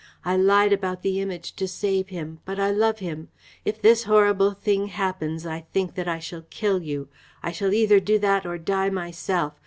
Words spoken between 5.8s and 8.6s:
that I shall kill you. I shall either do that or